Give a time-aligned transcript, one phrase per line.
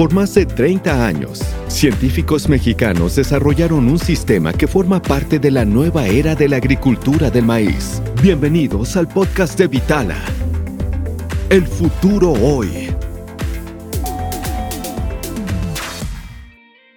[0.00, 5.66] Por más de 30 años, científicos mexicanos desarrollaron un sistema que forma parte de la
[5.66, 8.00] nueva era de la agricultura del maíz.
[8.22, 10.16] Bienvenidos al podcast de Vitala.
[11.50, 12.88] El futuro hoy.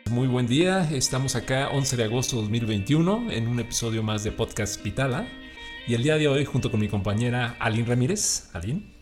[0.09, 4.31] Muy buen día, estamos acá 11 de agosto de 2021 en un episodio más de
[4.31, 5.27] Podcast Vitala.
[5.87, 8.49] Y el día de hoy junto con mi compañera Aline Ramírez.
[8.53, 8.92] Aline.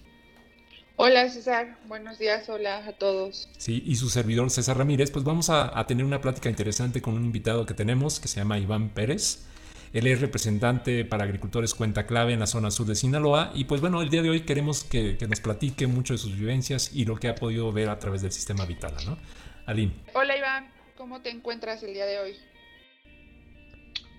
[1.04, 3.50] Hola César, buenos días, hola a todos.
[3.58, 7.26] Sí, y su servidor César Ramírez, pues vamos a, tener una plática interesante con un
[7.26, 9.48] invitado que tenemos que se llama Iván Pérez.
[9.94, 13.82] Él es representante para agricultores cuenta clave en la zona sur de Sinaloa y pues
[13.82, 17.16] bueno, el día de hoy queremos que, nos platique mucho de sus vivencias y lo
[17.16, 19.18] que ha podido ver a través del sistema Vitala, ¿no?
[19.66, 19.94] Aline.
[20.14, 22.36] Hola Iván, ¿cómo te encuentras el día de hoy?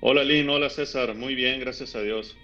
[0.00, 2.36] Hola Aline, hola César, muy bien, gracias a Dios.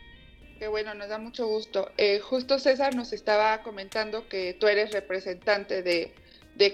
[0.58, 1.92] Qué bueno, nos da mucho gusto.
[1.96, 6.12] Eh, justo César nos estaba comentando que tú eres representante de,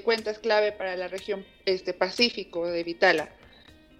[0.03, 3.29] cuentas clave para la región este, Pacífico de Vitala.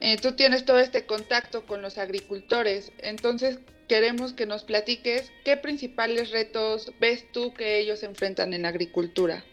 [0.01, 5.59] Eh, tú tienes todo este contacto con los agricultores, entonces queremos que nos platiques qué
[5.59, 9.45] principales retos ves tú que ellos enfrentan en la agricultura.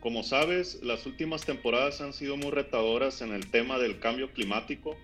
[0.00, 4.96] Como sabes, las últimas temporadas han sido muy retadoras en el tema del cambio climático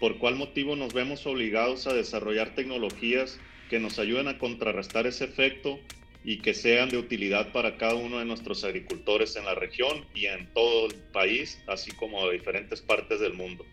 [0.00, 3.38] por cuál motivo nos vemos obligados a desarrollar tecnologías
[3.70, 5.78] que nos ayuden a contrarrestar ese efecto
[6.24, 10.26] y que sean de utilidad para cada uno de nuestros agricultores en la región y
[10.26, 13.64] en todo el país, así como de diferentes partes del mundo.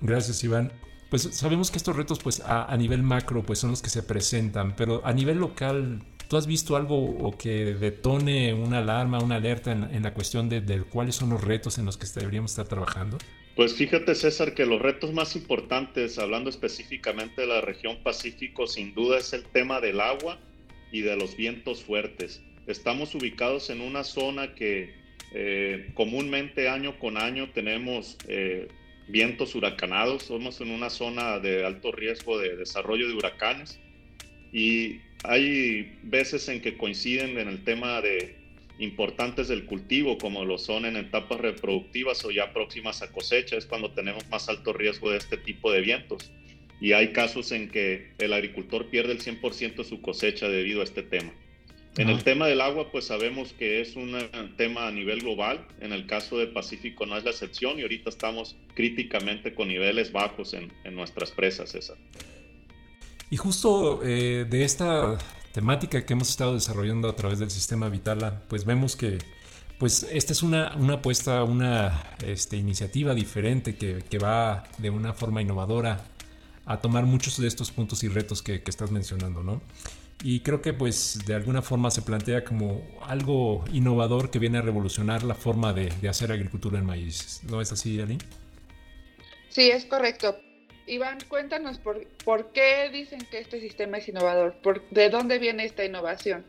[0.00, 0.70] Gracias, Iván.
[1.08, 4.76] Pues sabemos que estos retos, pues a, nivel macro, pues son los que se presentan,
[4.76, 9.72] pero a nivel local, ¿tú has visto algo o que detone una alarma, una alerta
[9.72, 13.18] en, la cuestión de, de, cuáles son los retos en los que deberíamos estar trabajando?
[13.56, 18.94] Pues fíjate César que los retos más importantes, hablando específicamente de la región Pacífico, sin
[18.94, 20.38] duda es el tema del agua
[20.92, 22.42] y de los vientos fuertes.
[22.66, 24.92] Estamos ubicados en una zona que
[25.32, 28.68] eh, comúnmente año con año tenemos eh,
[29.08, 33.80] vientos huracanados, somos en una zona de alto riesgo de desarrollo de huracanes
[34.52, 38.36] y hay veces en que coinciden en el tema de
[38.78, 43.66] importantes del cultivo, como lo son en etapas reproductivas o ya próximas a cosecha, es
[43.66, 46.30] cuando tenemos más alto riesgo de este tipo de vientos.
[46.80, 50.84] Y hay casos en que el agricultor pierde el 100% de su cosecha debido a
[50.84, 51.32] este tema.
[51.96, 54.14] En el tema del agua, pues sabemos que es un
[54.58, 55.66] tema a nivel global.
[55.80, 60.12] En el caso de Pacífico no es la excepción y ahorita estamos críticamente con niveles
[60.12, 61.96] bajos en, nuestras presas, César.
[63.30, 65.16] Y justo eh, de esta
[65.56, 69.16] temática que hemos estado desarrollando a través del sistema Vitala, pues vemos que
[69.78, 75.14] pues esta es una, una apuesta, una este, iniciativa diferente que, que, va de una
[75.14, 76.04] forma innovadora
[76.66, 79.62] a tomar muchos de estos puntos y retos que, que, estás mencionando, ¿no?
[80.22, 84.60] Y creo que pues de alguna forma se plantea como algo innovador que viene a
[84.60, 87.40] revolucionar la forma de, de hacer agricultura en maíz.
[87.44, 88.18] ¿No es así, Ali?
[89.48, 90.36] Sí, es correcto.
[90.86, 94.54] Iván, cuéntanos por, por qué dicen que este sistema es innovador,
[94.90, 96.44] de dónde viene esta innovación.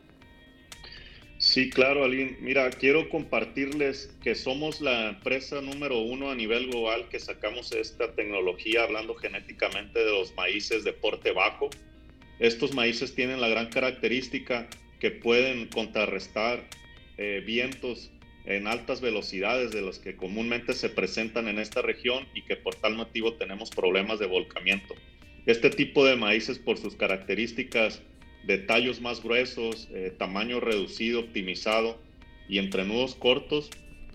[1.38, 2.36] Sí, claro, Aline.
[2.40, 8.12] Mira, quiero compartirles que somos la empresa número uno a nivel global que sacamos esta
[8.14, 11.70] tecnología hablando genéticamente de los maíces de porte bajo.
[12.40, 14.68] Estos maíces tienen la gran característica
[14.98, 16.64] que pueden contrarrestar
[17.18, 18.10] eh, vientos
[18.48, 22.74] en altas velocidades de los que comúnmente se presentan en esta región y que por
[22.74, 24.94] tal motivo tenemos problemas de volcamiento.
[25.44, 28.00] Este tipo de maíces por sus características
[28.44, 32.00] de tallos más gruesos, eh, tamaño reducido, optimizado
[32.48, 33.68] y entrenudos cortos,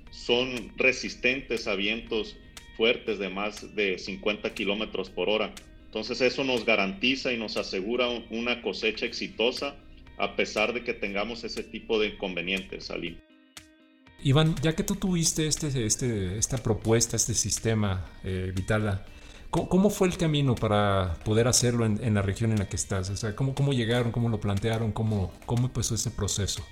[0.09, 2.35] son resistentes a vientos
[2.75, 5.53] fuertes de más de 50 kilómetros por hora.
[5.85, 9.75] Entonces eso nos garantiza y nos asegura una cosecha exitosa
[10.17, 13.15] a pesar de que tengamos ese tipo de inconvenientes, Salim.
[14.23, 19.05] Iván, ya que tú tuviste este, este, esta propuesta, este sistema eh, Vitala,
[19.49, 23.09] ¿cómo, fue el camino para poder hacerlo en, la región en la que estás?
[23.09, 26.65] O sea, ¿cómo, cómo llegaron, cómo lo plantearon, cómo, cómo empezó ese proceso?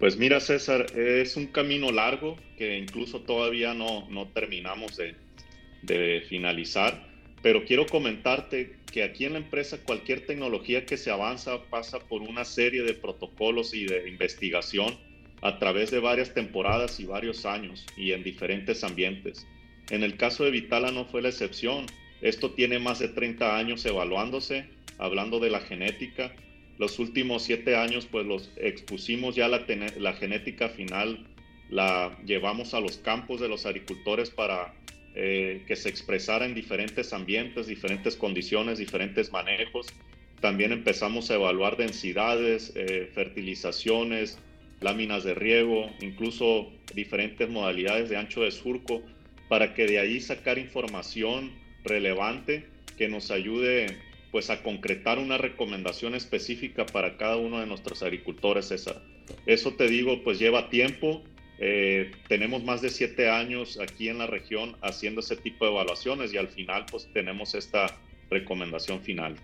[0.00, 5.14] Pues mira, César, es un camino largo que incluso todavía no, no terminamos de,
[5.82, 7.06] de finalizar,
[7.42, 12.22] pero quiero comentarte que aquí en la empresa cualquier tecnología que se avanza pasa por
[12.22, 14.98] una serie de protocolos y de investigación
[15.44, 19.46] a través de varias temporadas y varios años y en diferentes ambientes.
[19.90, 21.84] En el caso de Vitala no fue la excepción.
[22.22, 24.64] Esto tiene más de 30 años evaluándose,
[24.96, 26.34] hablando de la genética.
[26.78, 29.66] Los últimos siete años pues los expusimos ya la,
[29.98, 31.26] la genética final,
[31.68, 34.72] la llevamos a los campos de los agricultores para
[35.14, 39.88] eh, que se expresara en diferentes ambientes, diferentes condiciones, diferentes manejos.
[40.40, 44.38] También empezamos a evaluar densidades, eh, fertilizaciones,
[44.80, 49.02] láminas de riego, incluso diferentes modalidades de ancho de surco,
[49.48, 51.52] para que de ahí sacar información
[51.84, 52.66] relevante
[52.96, 53.98] que nos ayude
[54.30, 59.00] pues a concretar una recomendación específica para cada uno de nuestros agricultores, César.
[59.46, 61.22] Eso te digo, pues lleva tiempo.
[61.60, 66.34] Eh, tenemos más de siete años aquí en la región haciendo ese tipo de evaluaciones
[66.34, 67.96] y al final pues tenemos esta
[68.28, 69.36] recomendación final.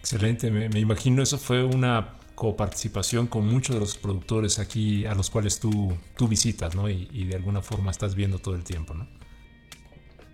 [0.00, 5.28] Excelente, me, imagino eso fue una coparticipación con muchos de los productores aquí a los
[5.28, 6.88] cuales tú, tú visitas, ¿no?
[6.88, 9.08] Y, de alguna forma estás viendo todo el tiempo, ¿no?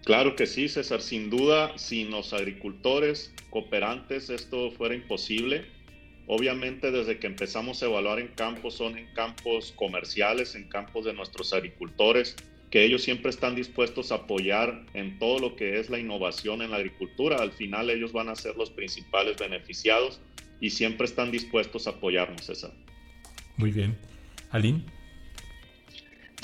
[0.05, 1.01] Claro que sí, César.
[1.01, 5.65] Sin duda, sin los agricultores cooperantes esto fuera imposible.
[6.27, 11.15] Obviamente desde que empezamos a evaluar en campos son en campos comerciales, en campos de
[11.15, 12.37] nuestros agricultores,
[12.71, 16.71] que ellos siempre están dispuestos a apoyar en todo lo que es la innovación en
[16.71, 17.39] la agricultura.
[17.39, 20.21] Al final ellos van a ser los principales beneficiados
[20.61, 22.73] y siempre están dispuestos a apoyarnos, César.
[23.57, 23.97] Muy bien.
[24.51, 24.83] Aline.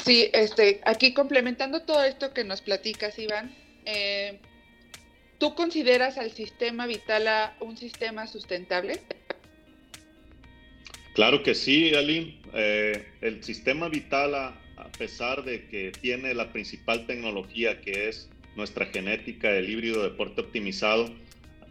[0.04, 3.54] Sí, este, aquí complementando todo esto que nos platicas, Iván,
[3.84, 4.38] eh,
[5.38, 9.00] ¿tú consideras al sistema Vitala un sistema sustentable?
[11.14, 12.38] Claro que sí, Aline.
[12.54, 18.86] Eh, el sistema Vitala, a pesar de que tiene la principal tecnología que es nuestra
[18.86, 21.12] genética del híbrido deporte optimizado,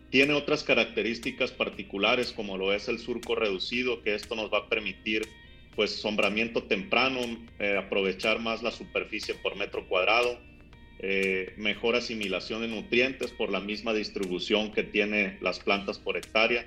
[0.10, 4.70] tiene otras características particulares como lo es el surco reducido, que esto nos va a
[4.70, 5.28] permitir
[5.76, 7.20] pues sombramiento temprano,
[7.60, 10.40] eh, aprovechar más la superficie por metro cuadrado,
[11.00, 16.66] eh, mejor asimilación de nutrientes por la misma distribución que tiene las plantas por hectárea.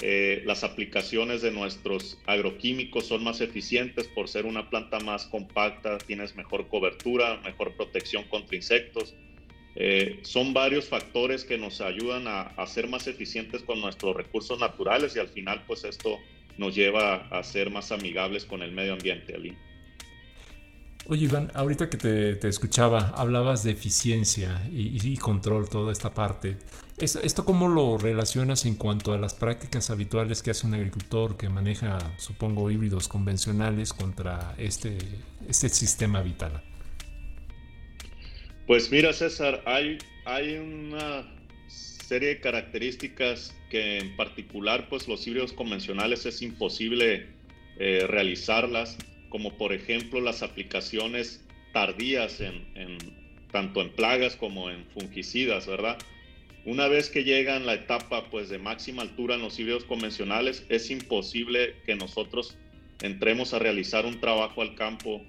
[0.00, 5.98] Eh, las aplicaciones de nuestros agroquímicos son más eficientes por ser una planta más compacta,
[5.98, 9.14] tienes mejor cobertura, mejor protección contra insectos.
[10.22, 15.14] Son varios factores que nos ayudan a, a, ser más eficientes con nuestros recursos naturales
[15.16, 16.18] y al final pues esto
[16.58, 19.56] nos lleva a ser más amigables con el medio ambiente, Ali.
[21.08, 26.56] Oye, Iván, ahorita que te, escuchaba, hablabas de eficiencia y, control, toda esta parte.
[26.98, 31.48] ¿Esto cómo lo relacionas en cuanto a las prácticas habituales que hace un agricultor que
[31.48, 34.98] maneja, supongo, híbridos convencionales contra este,
[35.48, 36.60] este sistema vital?
[38.66, 41.24] Pues mira, César, hay, hay una
[41.68, 47.28] serie de características que en particular pues los híbridos convencionales es imposible
[47.78, 48.98] eh, realizarlas,
[49.28, 52.98] como por ejemplo las aplicaciones tardías en,
[53.52, 55.98] tanto en plagas como en fungicidas, ¿verdad?
[56.64, 60.90] Una vez que llegan la etapa pues de máxima altura en los híbridos convencionales, es
[60.90, 62.56] imposible que nosotros
[63.00, 65.22] entremos a realizar un trabajo al campo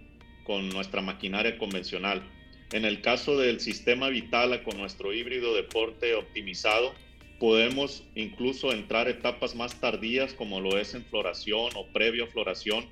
[0.43, 2.23] con nuestra maquinaria convencional.
[2.71, 6.93] En el caso del sistema Vitala con nuestro híbrido deporte optimizado,
[7.39, 12.85] podemos incluso entrar etapas más tardías como lo es en floración o previo a floración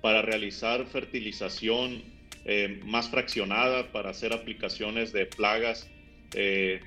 [0.00, 2.02] para realizar fertilización
[2.44, 5.90] eh, más fraccionada, para hacer aplicaciones de plagas
[6.34, 6.80] eh,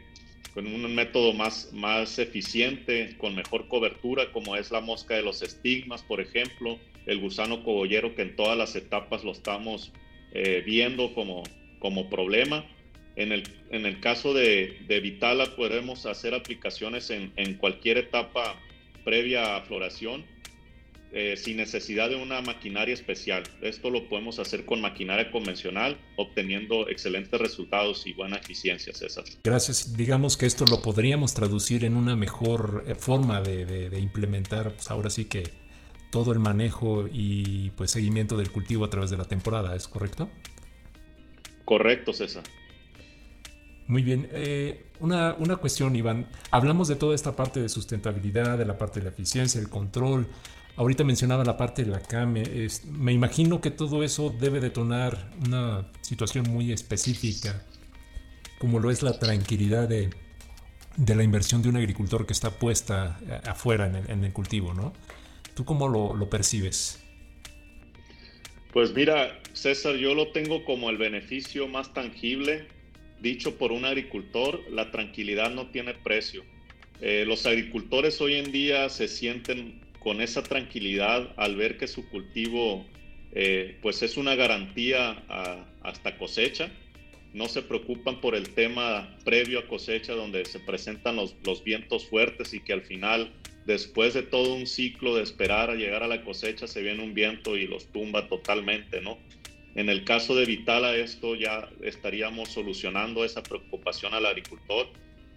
[0.53, 5.41] con un método más, más eficiente, con mejor cobertura, como es la mosca de los
[5.41, 9.91] estigmas, por ejemplo, el gusano cogollero que en todas las etapas lo estamos
[10.33, 11.43] eh, viendo como,
[11.81, 12.63] como problema.
[13.17, 18.55] En el, en el caso de, de, Vitala podemos hacer aplicaciones en, en, cualquier etapa
[19.03, 20.23] previa a floración
[21.11, 23.43] eh, sin necesidad de una maquinaria especial.
[23.61, 29.25] Esto lo podemos hacer con maquinaria convencional, obteniendo excelentes resultados y buena eficiencia, César.
[29.43, 29.97] Gracias.
[29.97, 34.71] Digamos que esto lo podríamos traducir en una mejor eh, forma de, de, de implementar,
[34.71, 35.43] pues ahora sí que
[36.11, 40.29] todo el manejo y pues seguimiento del cultivo a través de la temporada, ¿es correcto?
[41.65, 42.43] Correcto, César.
[43.87, 44.29] Muy bien.
[44.31, 46.27] Eh, una, una, cuestión, Iván.
[46.49, 50.27] Hablamos de toda esta parte de sustentabilidad, de la parte de la eficiencia, el control.
[50.77, 52.67] Ahorita mencionaba la parte de la CAME.
[52.91, 57.63] me imagino que todo eso debe detonar una situación muy específica,
[58.59, 60.09] como lo es la tranquilidad de,
[60.95, 64.31] de la inversión de un agricultor que está puesta eh, afuera en el, en el
[64.31, 64.93] cultivo, ¿no?
[65.53, 67.00] ¿Tú cómo lo, lo percibes?
[68.73, 72.67] Pues mira, César, yo lo tengo como el beneficio más tangible.
[73.19, 76.43] Dicho por un agricultor, la tranquilidad no tiene precio.
[77.01, 82.07] Eh, los agricultores hoy en día se sienten con esa tranquilidad al ver que su
[82.09, 82.85] cultivo
[83.33, 85.21] eh, pues es una garantía
[85.83, 86.71] hasta cosecha.
[87.33, 92.05] No se preocupan por el tema previo a cosecha donde se presentan los, los vientos
[92.05, 93.33] fuertes y que al final
[93.65, 97.13] después de todo un ciclo de esperar a llegar a la cosecha, se viene un
[97.13, 99.17] viento y los tumba totalmente, ¿no?
[99.75, 104.87] En el caso de Vitala, esto ya estaríamos solucionando esa preocupación al agricultor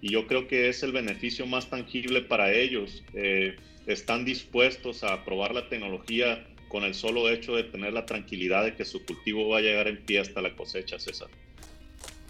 [0.01, 3.05] y yo creo que es el beneficio más tangible para ellos.
[3.15, 8.65] Eh, están dispuestos a probar la tecnología con el solo hecho de tener la tranquilidad
[8.65, 11.29] de que su cultivo va a llegar en pie hasta la cosecha, César.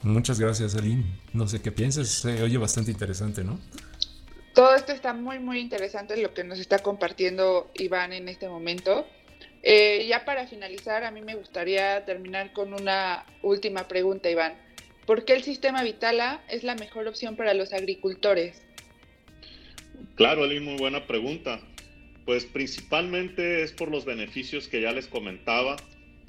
[0.03, 1.05] Muchas gracias, Aline.
[1.33, 3.59] No sé qué piensas, se oye bastante interesante, ¿no?
[4.55, 9.05] Todo esto está muy, muy interesante lo que nos está compartiendo Iván en este momento.
[9.65, 14.55] Eh, ya para finalizar, a mí me gustaría terminar con una última pregunta, Iván.
[15.07, 18.63] ¿Por qué el sistema Vitala es la mejor opción para los agricultores?
[20.15, 21.61] Claro, Aline, muy buena pregunta.
[22.25, 25.77] Pues principalmente es por los beneficios que ya les comentaba.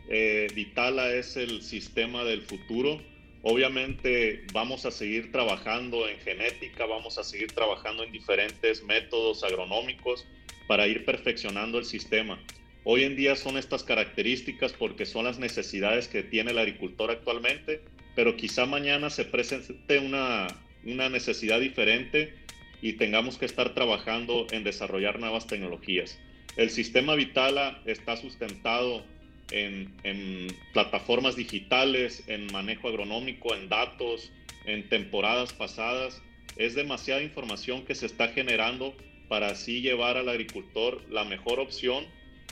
[0.09, 2.99] Eh, Vitala es el sistema del futuro
[3.47, 10.25] Obviamente vamos a seguir trabajando en genética, vamos a seguir trabajando en diferentes métodos agronómicos
[10.67, 12.39] para ir perfeccionando el sistema.
[12.85, 17.83] Hoy en día son estas características porque son las necesidades que tiene el agricultor actualmente,
[18.15, 20.47] pero quizá mañana se presente una,
[20.83, 22.33] una necesidad diferente
[22.81, 26.19] y tengamos que estar trabajando en desarrollar nuevas tecnologías.
[26.57, 29.05] El sistema Vitala está sustentado
[29.51, 34.31] en, plataformas digitales, en manejo agronómico, en datos,
[34.65, 36.21] en temporadas pasadas.
[36.57, 38.95] Es demasiada información que se está generando
[39.27, 42.05] para así llevar al agricultor la mejor opción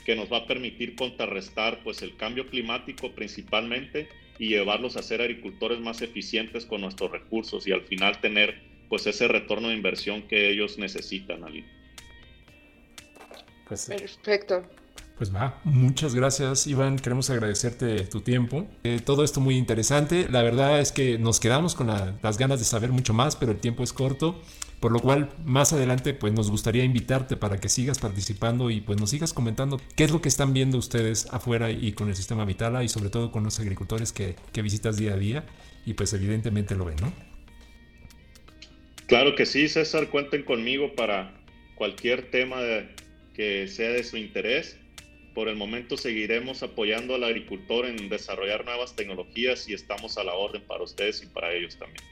[0.04, 4.08] que nos va a permitir contrarrestar pues el cambio climático principalmente
[4.38, 9.06] y llevarlos a ser agricultores más eficientes con nuestros recursos y al final tener pues
[9.06, 11.64] ese retorno de inversión que ellos necesitan, Ali.
[13.66, 14.68] Pues, Perfecto.
[15.16, 18.66] Pues va, muchas gracias Iván, queremos agradecerte tu tiempo.
[18.82, 22.64] Eh, todo esto muy interesante, la verdad es que nos quedamos con las ganas de
[22.64, 24.42] saber mucho más, pero el tiempo es corto,
[24.80, 28.98] por lo cual más adelante pues nos gustaría invitarte para que sigas participando y pues
[28.98, 32.44] nos sigas comentando qué es lo que están viendo ustedes afuera y con el sistema
[32.44, 35.46] Vitala y sobre todo con los agricultores que, que visitas día a día
[35.86, 37.12] y pues evidentemente lo ven, ¿no?
[39.06, 41.40] Claro que sí, César, cuenten conmigo para
[41.76, 42.56] cualquier tema
[43.32, 44.78] que sea de su interés
[45.34, 50.34] por el momento seguiremos apoyando al agricultor en desarrollar nuevas tecnologías y estamos a la
[50.34, 52.04] orden para ustedes y para ellos también.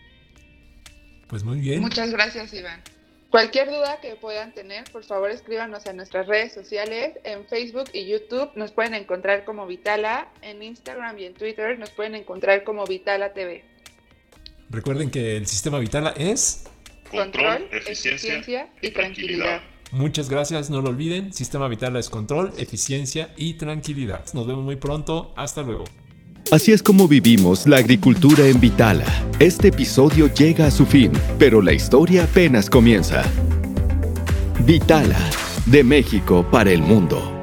[1.28, 1.80] Pues muy bien.
[1.80, 2.82] Muchas gracias, Iván.
[3.30, 7.14] Cualquier duda que puedan tener, por favor escríbanos a nuestras redes sociales.
[7.24, 10.28] En Facebook y YouTube nos pueden encontrar como Vitala.
[10.42, 13.64] En Instagram y en Twitter nos pueden encontrar como Vitala TV.
[14.68, 16.64] Recuerden que el sistema Vitala es
[17.10, 19.62] control, eficiencia, y, tranquilidad.
[19.92, 21.32] Muchas gracias, no lo olviden.
[21.32, 24.24] Sistema Vital es control, eficiencia y tranquilidad.
[24.32, 25.32] Nos vemos muy pronto.
[25.36, 25.84] Hasta luego.
[26.50, 29.06] Así es como vivimos la agricultura en Vitala.
[29.38, 33.22] Este episodio llega a su fin, pero la historia apenas comienza.
[34.64, 35.18] Vitala,
[35.66, 37.41] de México para el mundo.